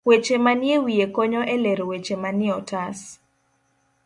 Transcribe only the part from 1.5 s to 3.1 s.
e lero weche manie otas.